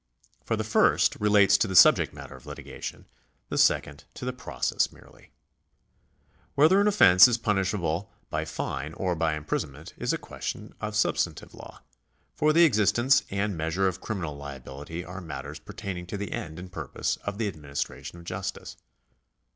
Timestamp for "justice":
18.23-18.77